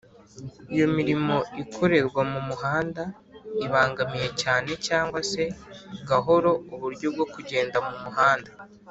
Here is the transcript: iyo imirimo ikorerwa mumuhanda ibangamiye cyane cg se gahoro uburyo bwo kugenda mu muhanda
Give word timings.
iyo 0.73 0.83
imirimo 0.89 1.35
ikorerwa 1.63 2.21
mumuhanda 2.31 3.03
ibangamiye 3.65 4.27
cyane 4.41 4.69
cg 4.85 5.09
se 5.31 5.43
gahoro 6.09 6.51
uburyo 6.73 7.07
bwo 7.13 7.25
kugenda 7.33 7.77
mu 7.87 7.95
muhanda 8.05 8.51